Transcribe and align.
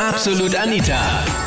Absolut 0.00 0.56
Anita. 0.56 0.98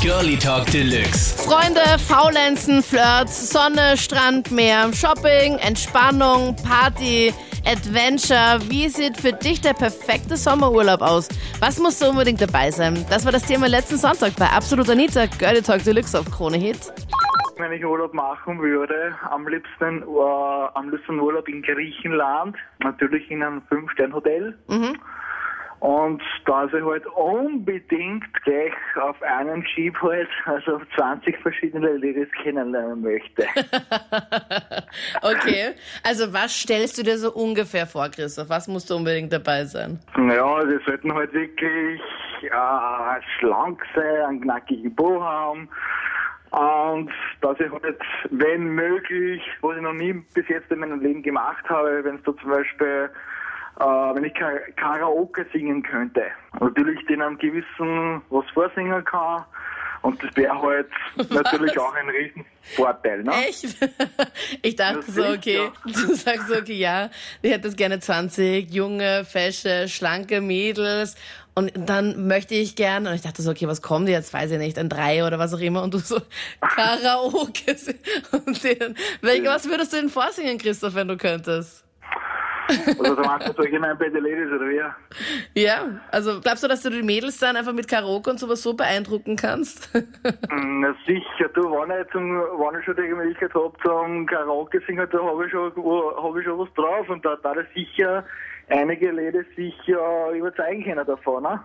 Girlie 0.00 0.36
Talk 0.36 0.66
Deluxe. 0.66 1.34
Freunde, 1.34 1.80
Faulenzen, 1.98 2.80
Flirts, 2.80 3.50
Sonne, 3.50 3.96
Strand, 3.96 4.52
Meer, 4.52 4.92
Shopping, 4.92 5.58
Entspannung, 5.58 6.54
Party, 6.62 7.34
Adventure. 7.66 8.60
Wie 8.68 8.88
sieht 8.88 9.16
für 9.16 9.32
dich 9.32 9.62
der 9.62 9.74
perfekte 9.74 10.36
Sommerurlaub 10.36 11.02
aus? 11.02 11.28
Was 11.58 11.80
muss 11.80 11.98
da 11.98 12.08
unbedingt 12.08 12.40
dabei 12.40 12.70
sein? 12.70 13.04
Das 13.10 13.24
war 13.24 13.32
das 13.32 13.42
Thema 13.42 13.66
letzten 13.66 13.96
Sonntag 13.96 14.36
bei 14.36 14.46
Absolut 14.46 14.88
Anita. 14.88 15.26
Girlie 15.26 15.60
Talk 15.60 15.82
Deluxe 15.82 16.16
auf 16.16 16.30
Krone 16.30 16.56
Hit. 16.56 16.92
Wenn 17.56 17.72
ich 17.72 17.84
Urlaub 17.84 18.14
machen 18.14 18.60
würde, 18.60 19.12
am 19.28 19.48
liebsten, 19.48 20.02
äh, 20.02 20.68
am 20.74 20.90
liebsten 20.90 21.18
Urlaub 21.18 21.48
in 21.48 21.62
Griechenland, 21.62 22.54
natürlich 22.78 23.28
in 23.28 23.42
einem 23.42 23.62
Fünf-Stern-Hotel. 23.62 24.56
Und 25.86 26.20
da 26.46 26.64
ich 26.64 26.72
halt 26.72 27.06
unbedingt 27.06 28.24
gleich 28.42 28.72
auf 29.00 29.22
einen 29.22 29.64
Jeep 29.72 29.96
halt, 30.02 30.28
also 30.44 30.80
20 30.96 31.38
verschiedene 31.38 31.92
Ladies 31.92 32.26
kennenlernen 32.42 33.02
möchte. 33.02 33.46
Okay, 35.22 35.74
also 36.02 36.32
was 36.32 36.52
stellst 36.52 36.98
du 36.98 37.02
dir 37.02 37.18
so 37.18 37.32
ungefähr 37.32 37.86
vor, 37.86 38.08
Christoph? 38.08 38.48
Was 38.48 38.66
muss 38.66 38.86
da 38.86 38.94
unbedingt 38.94 39.32
dabei 39.32 39.64
sein? 39.64 40.00
naja, 40.16 40.64
die 40.64 40.78
sollten 40.84 41.12
halt 41.12 41.32
wirklich 41.32 42.00
äh, 42.42 43.20
schlank 43.38 43.82
sein, 43.94 44.24
einen 44.26 44.40
knackigen 44.40 44.94
Po 44.96 45.22
haben. 45.22 45.68
Und 46.50 47.10
dass 47.42 47.60
ich 47.60 47.70
halt, 47.70 48.00
wenn 48.30 48.64
möglich, 48.74 49.42
was 49.60 49.76
ich 49.76 49.82
noch 49.82 49.92
nie 49.92 50.14
bis 50.34 50.48
jetzt 50.48 50.70
in 50.70 50.80
meinem 50.80 51.00
Leben 51.00 51.22
gemacht 51.22 51.68
habe, 51.68 52.02
wenn 52.04 52.16
es 52.16 52.22
da 52.22 52.36
zum 52.36 52.50
Beispiel, 52.50 53.10
äh, 53.78 53.84
wenn 53.84 54.24
ich 54.24 54.34
Ka- 54.34 54.60
Karaoke 54.76 55.46
singen 55.52 55.82
könnte. 55.82 56.22
Natürlich 56.60 57.04
den 57.06 57.22
einem 57.22 57.38
gewissen 57.38 58.22
was 58.30 58.44
vorsingen 58.54 59.04
kann. 59.04 59.44
Und 60.02 60.22
das 60.22 60.36
wäre 60.36 60.60
halt 60.62 60.88
natürlich 61.30 61.76
auch 61.78 61.92
ein 61.94 62.08
Riesenvorteil, 62.08 63.22
ne? 63.24 63.32
Echt? 63.48 63.76
Ich 64.62 64.76
dachte 64.76 64.98
Ja, 65.06 65.12
so, 65.12 65.22
okay, 65.26 65.70
sicher. 65.84 66.06
du 66.06 66.14
sagst 66.14 66.48
so, 66.48 66.54
okay, 66.56 66.74
ja, 66.74 67.10
ich 67.42 67.50
hätte 67.50 67.70
gerne 67.72 67.98
20 67.98 68.72
junge, 68.72 69.24
fesche, 69.24 69.88
schlanke 69.88 70.40
Mädels 70.40 71.16
und 71.54 71.72
dann 71.74 72.26
möchte 72.28 72.54
ich 72.54 72.76
gern, 72.76 73.06
und 73.06 73.14
ich 73.14 73.22
dachte 73.22 73.42
so, 73.42 73.50
okay, 73.50 73.66
was 73.66 73.80
kommt 73.82 74.08
jetzt, 74.08 74.32
weiß 74.32 74.50
ich 74.52 74.58
nicht, 74.58 74.78
ein 74.78 74.88
Drei 74.90 75.24
oder 75.26 75.38
was 75.38 75.54
auch 75.54 75.60
immer 75.60 75.82
und 75.82 75.94
du 75.94 75.98
so, 75.98 76.20
Karaoke. 76.60 77.76
Und 78.32 78.62
den, 78.62 78.94
welche, 79.22 79.46
was 79.48 79.68
würdest 79.68 79.92
du 79.92 79.96
denn 79.96 80.08
vorsingen, 80.10 80.58
Christoph, 80.58 80.94
wenn 80.94 81.08
du 81.08 81.16
könntest? 81.16 81.82
Also 82.68 83.14
da 83.14 83.22
meinst 83.22 83.48
du 83.48 83.52
so 83.52 83.62
allgemein 83.62 83.96
bei 83.98 84.08
den 84.08 84.24
Ladies 84.24 84.48
oder 84.48 84.68
wie? 84.68 85.60
Ja, 85.60 86.00
also 86.10 86.40
glaubst 86.40 86.64
du, 86.64 86.68
dass 86.68 86.82
du 86.82 86.90
die 86.90 87.02
Mädels 87.02 87.38
dann 87.38 87.56
einfach 87.56 87.72
mit 87.72 87.88
Karaoke 87.88 88.30
und 88.30 88.38
sowas 88.38 88.62
so 88.62 88.74
beeindrucken 88.74 89.36
kannst? 89.36 89.94
Mm, 89.94 90.80
Na 90.80 90.94
sicher, 91.06 91.48
du, 91.54 91.62
wenn 91.70 92.00
ich, 92.00 92.10
zum, 92.12 92.40
wenn 92.40 92.78
ich 92.78 92.84
schon 92.84 92.96
die 92.96 93.02
Möglichkeit 93.02 93.54
habe 93.54 93.72
zum 93.84 94.26
Karaoke 94.26 94.80
singen, 94.86 95.08
da 95.10 95.18
habe 95.22 95.46
ich, 95.46 95.52
schon, 95.52 95.72
hab 95.74 96.36
ich 96.36 96.44
schon 96.44 96.58
was 96.58 96.74
drauf 96.74 97.08
und 97.08 97.24
da 97.24 97.36
da 97.36 97.54
sicher 97.74 98.24
einige 98.68 99.10
Ladies 99.10 99.46
sicher 99.54 100.30
überzeugen 100.30 100.84
können 100.84 101.06
davon, 101.06 101.42
ne? 101.42 101.60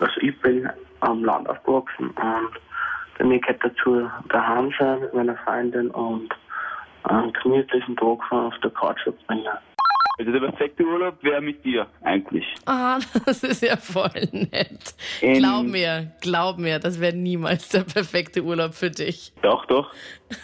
Also 0.00 0.20
ich 0.20 0.38
bin 0.40 0.68
am 1.00 1.24
Land 1.24 1.48
aufgewachsen 1.48 2.10
und 2.10 2.50
bei 3.18 3.24
mir 3.24 3.40
gehört 3.40 3.62
dazu 3.64 4.10
daheim 4.28 4.72
sein 4.78 5.00
mit 5.00 5.14
meiner 5.14 5.36
Freundin 5.38 5.90
und 5.90 6.34
einen 7.04 7.32
gemütlichen 7.32 7.96
Tag 7.96 8.32
auf 8.32 8.54
der 8.62 8.70
Couch 8.70 9.00
verbringen. 9.02 9.58
Also 10.18 10.30
der 10.30 10.40
perfekte 10.40 10.84
Urlaub 10.84 11.22
wäre 11.22 11.40
mit 11.40 11.64
dir, 11.64 11.86
eigentlich. 12.02 12.44
Ah, 12.66 12.98
das 13.26 13.42
ist 13.42 13.62
ja 13.62 13.76
voll 13.76 14.10
nett. 14.32 14.94
Ähm, 15.20 15.38
Glaub 15.38 15.64
mir, 15.66 16.12
glaub 16.20 16.58
mir, 16.58 16.78
das 16.78 17.00
wäre 17.00 17.14
niemals 17.16 17.68
der 17.70 17.80
perfekte 17.80 18.42
Urlaub 18.42 18.74
für 18.74 18.90
dich. 18.90 19.32
Doch, 19.42 19.64
doch. 19.66 19.90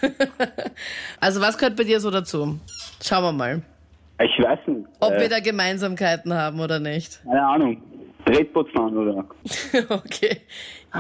Also 1.21 1.41
was 1.41 1.59
gehört 1.59 1.77
bei 1.77 1.85
dir 1.85 2.01
so 2.01 2.11
dazu? 2.11 2.59
Schauen 3.03 3.25
wir 3.25 3.33
mal, 3.33 3.63
Ich 4.23 4.43
weiß 4.43 4.59
nicht. 4.67 4.87
ob 5.01 5.13
äh, 5.13 5.21
wir 5.21 5.29
da 5.29 5.41
Gemeinsamkeiten 5.41 6.33
haben 6.35 6.61
oder 6.61 6.81
nicht. 6.81 7.21
Keine 7.25 7.47
Ahnung. 7.47 7.83
Redboot 8.27 8.71
fahren 8.73 8.97
oder? 8.97 9.25
Okay. 9.91 10.43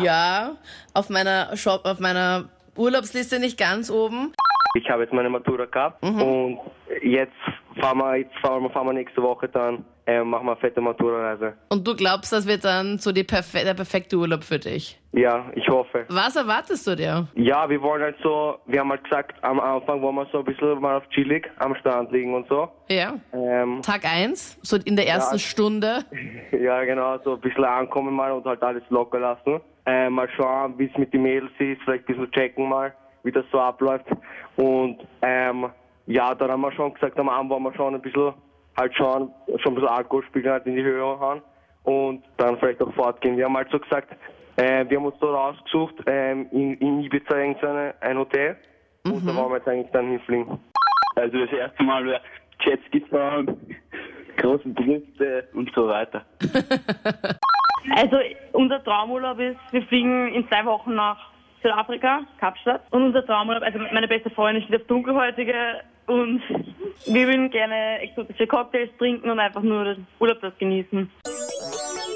Ja, 0.01 0.57
auf 0.95 1.09
meiner 1.11 1.57
Shop, 1.57 1.85
auf 1.85 1.99
meiner 2.01 2.49
Urlaubsliste 2.77 3.39
nicht 3.41 3.59
ganz 3.59 3.91
oben. 3.91 4.33
Ich 4.75 4.89
habe 4.91 5.03
jetzt 5.03 5.13
meine 5.13 5.31
Matura 5.31 5.65
gehabt 5.65 6.03
und 6.03 6.59
jetzt 7.03 7.33
fahren 7.81 7.99
wir, 7.99 8.17
jetzt 8.17 8.37
fahren 8.39 8.63
wir, 8.63 8.71
fahren 8.71 8.87
wir 8.87 8.93
nächste 8.93 9.23
Woche 9.23 9.49
dann, 9.49 9.85
äh, 10.07 10.23
machen 10.23 10.47
wir 10.47 10.53
eine 10.53 10.61
fette 10.61 10.81
Matura-Reise. 10.81 11.55
Und 11.71 11.87
du 11.87 11.95
glaubst, 11.97 12.33
das 12.33 12.47
wird 12.47 12.65
dann 12.65 12.99
so 12.99 13.13
perfe 13.13 13.65
der 13.65 13.75
perfekte 13.75 14.17
Urlaub 14.17 14.45
für 14.45 14.59
dich. 14.59 15.01
Ja, 15.13 15.47
ich 15.55 15.67
hoffe. 15.69 16.05
Was 16.09 16.37
erwartest 16.37 16.87
du 16.87 16.95
dir? 16.97 17.27
Ja, 17.35 17.69
wir 17.69 17.81
wollen 17.81 18.03
halt 18.03 18.17
so, 18.23 18.59
wir 18.67 18.81
haben 18.81 18.91
halt 18.91 19.05
gesagt, 19.05 19.43
am 19.43 19.59
Anfang 19.59 20.03
wollen 20.03 20.17
wir 20.17 20.27
so 20.31 20.41
ein 20.41 20.45
bisschen 20.45 20.79
mal 20.81 20.97
auf 20.99 21.09
chillig 21.11 21.51
am 21.59 21.75
Strand 21.77 22.13
liegen 22.13 22.35
und 22.35 22.47
so. 22.49 22.69
Ja. 22.89 23.15
Ähm, 23.33 23.81
Tag 23.83 24.05
eins, 24.05 24.59
so 24.63 24.77
in 24.85 24.97
der 24.97 25.07
ersten 25.09 25.37
Ja. 25.37 25.41
Stunde. 25.41 26.05
ja, 26.53 26.85
genau, 26.85 27.19
so 27.25 27.35
ein 27.35 27.41
bisschen 27.41 27.65
ankommen 27.65 28.15
mal 28.15 28.33
und 28.33 28.45
halt 28.45 28.63
alles 28.63 28.83
locker 28.91 29.19
lassen. 29.19 29.61
Äh, 29.87 30.11
mal 30.11 30.29
schauen, 30.37 30.75
wie 30.79 30.85
es 30.93 30.99
mit 30.99 31.15
den 31.15 31.23
Mädels 31.23 31.53
ist, 31.59 31.81
vielleicht 31.85 32.07
ein 32.07 32.15
bisschen 32.15 32.31
checken 32.33 32.69
mal, 32.69 32.93
wie 33.23 33.33
das 33.33 33.45
so 33.53 33.61
abläuft. 33.61 34.07
Und 34.57 34.99
ähm, 35.23 35.71
ja, 36.07 36.35
dann 36.35 36.51
haben 36.51 36.61
wir 36.61 36.73
schon 36.73 36.95
gesagt, 36.95 37.19
am 37.19 37.29
Abend 37.29 37.51
wollen 37.51 37.63
wir 37.65 37.75
schon 37.75 37.95
ein 37.95 38.01
bisschen 38.01 38.33
halt 38.77 38.95
schauen, 38.97 39.33
schon 39.59 39.73
ein 39.73 39.75
bisschen 39.75 39.89
Alkohol 39.89 40.25
spielen, 40.25 40.51
halt 40.51 40.67
in 40.67 40.77
die 40.77 40.83
Höhe 40.83 41.03
hauen 41.03 41.43
und 41.83 42.25
dann 42.37 42.59
vielleicht 42.59 42.81
auch 42.81 42.93
fortgehen. 42.95 43.37
Wir 43.37 43.47
haben 43.47 43.57
halt 43.57 43.71
so 43.71 43.79
gesagt, 43.79 44.15
äh, 44.57 44.89
wir 44.89 44.99
haben 44.99 45.07
uns 45.07 45.19
da 45.21 45.27
rausgesucht, 45.27 45.95
ähm, 46.07 46.49
in, 46.53 46.75
in 46.75 47.03
Ibiza 47.03 47.37
irgendein 47.37 47.95
ein 48.01 48.19
Hotel 48.19 48.57
und 49.05 49.27
da 49.27 49.35
wollen 49.35 49.51
wir 49.51 49.57
jetzt 49.57 49.69
eigentlich 49.69 49.93
dann 49.93 50.09
hinfliegen. 50.09 50.59
Also 51.17 51.39
das 51.39 51.53
erste 51.53 51.83
Mal 51.83 52.05
wäre 52.05 52.21
Jetski 52.61 53.01
fahren, 53.01 53.77
großen 54.37 54.75
Drifte 54.75 55.49
und 55.55 55.71
so 55.75 55.89
weiter. 55.89 56.25
Also 57.95 58.17
unser 58.53 58.83
Traumurlaub 58.83 59.39
ist, 59.39 59.59
wir 59.71 59.83
fliegen 59.83 60.29
in 60.35 60.47
zwei 60.49 60.65
Wochen 60.65 60.95
nach 60.95 61.31
Südafrika, 61.63 62.21
Kapstadt. 62.39 62.83
Und 62.91 63.03
unser 63.05 63.25
Traumurlaub, 63.25 63.63
also 63.63 63.79
meine 63.93 64.09
beste 64.09 64.31
Freundin 64.31 64.63
steht 64.65 64.83
auf 64.83 64.87
Dunkelhäutige 64.87 65.83
und 66.07 66.43
wir 67.07 67.27
würden 67.27 67.51
gerne 67.51 68.01
exotische 68.01 68.47
Cocktails 68.47 68.91
trinken 68.99 69.31
und 69.31 69.39
einfach 69.39 69.63
nur 69.63 69.85
den 69.85 70.07
Urlaub 70.19 70.41
das 70.41 70.57
genießen. 70.59 71.11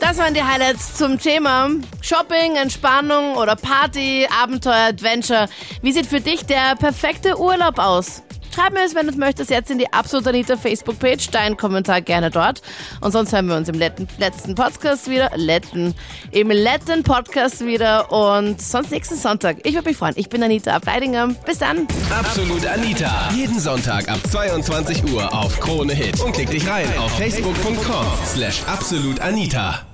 Das 0.01 0.19
waren 0.19 0.35
die 0.35 0.43
Highlights 0.43 0.95
zum 0.95 1.19
Thema 1.19 1.71
Shopping, 2.03 2.57
Entspannung 2.57 3.37
oder 3.37 3.55
Party, 3.55 4.27
Abenteuer, 4.43 4.89
Adventure. 4.89 5.47
Wie 5.81 5.93
sieht 5.93 6.07
für 6.07 6.21
dich 6.21 6.45
der 6.45 6.75
perfekte 6.77 7.39
Urlaub 7.39 7.79
aus? 7.79 8.23
Schreib 8.55 8.75
mir 8.75 8.85
es, 8.85 8.95
wenn 8.95 9.07
du 9.07 9.13
es 9.13 9.19
möchtest, 9.19 9.51
jetzt 9.51 9.71
in 9.71 9.79
die 9.79 9.91
Absolut 9.93 10.27
Anita 10.27 10.57
Facebook-Page. 10.57 11.31
Dein 11.31 11.57
Kommentar 11.57 12.03
gerne 12.03 12.31
dort. 12.31 12.61
Und 13.01 13.13
sonst 13.13 13.33
hören 13.33 13.47
wir 13.47 13.57
uns 13.57 13.69
im 13.69 13.77
letzten, 13.77 14.07
letzten 14.19 14.55
Podcast 14.55 15.09
wieder. 15.09 15.31
Letzten, 15.35 15.95
Im 16.33 16.51
letzten 16.51 17.03
Podcast 17.03 17.65
wieder. 17.65 18.13
Und 18.13 18.61
sonst 18.61 18.91
nächsten 18.91 19.17
Sonntag. 19.17 19.59
Ich 19.65 19.75
würde 19.75 19.89
mich 19.89 19.97
freuen. 19.97 20.15
Ich 20.17 20.29
bin 20.29 20.43
Anita 20.43 20.73
Ableidinger. 20.73 21.29
Bis 21.47 21.59
dann. 21.59 21.87
Absolut 22.11 22.67
Anita. 22.67 23.31
Jeden 23.35 23.59
Sonntag 23.59 24.09
ab 24.09 24.19
22 24.31 25.05
Uhr 25.13 25.33
auf 25.33 25.59
Krone 25.59 25.95
Hit. 25.95 26.21
Und 26.21 26.33
klick 26.33 26.51
dich 26.51 26.69
rein 26.69 26.87
auf 26.99 27.11
facebook.com 27.17 28.07
slash 28.27 28.63
absolutanita. 28.67 29.92